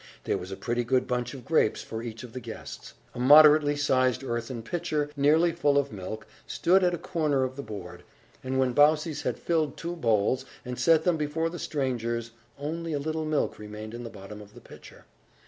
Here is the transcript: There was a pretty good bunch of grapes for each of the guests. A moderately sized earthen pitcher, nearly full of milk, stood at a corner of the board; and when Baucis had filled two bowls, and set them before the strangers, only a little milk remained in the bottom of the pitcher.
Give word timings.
There 0.23 0.39
was 0.39 0.51
a 0.51 0.55
pretty 0.57 0.83
good 0.83 1.05
bunch 1.05 1.35
of 1.35 1.45
grapes 1.45 1.83
for 1.83 2.01
each 2.01 2.23
of 2.23 2.33
the 2.33 2.39
guests. 2.39 2.95
A 3.13 3.19
moderately 3.19 3.75
sized 3.75 4.23
earthen 4.23 4.63
pitcher, 4.63 5.11
nearly 5.15 5.51
full 5.51 5.77
of 5.77 5.91
milk, 5.91 6.25
stood 6.47 6.83
at 6.83 6.95
a 6.95 6.97
corner 6.97 7.43
of 7.43 7.55
the 7.55 7.61
board; 7.61 8.01
and 8.43 8.57
when 8.57 8.73
Baucis 8.73 9.21
had 9.21 9.37
filled 9.37 9.77
two 9.77 9.95
bowls, 9.95 10.43
and 10.65 10.79
set 10.79 11.03
them 11.03 11.17
before 11.17 11.51
the 11.51 11.59
strangers, 11.59 12.31
only 12.57 12.93
a 12.93 12.97
little 12.99 13.25
milk 13.25 13.59
remained 13.59 13.93
in 13.93 14.03
the 14.03 14.09
bottom 14.09 14.41
of 14.41 14.55
the 14.55 14.59
pitcher. 14.61 15.05